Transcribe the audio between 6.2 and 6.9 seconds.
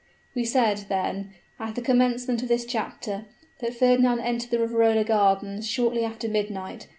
midnight.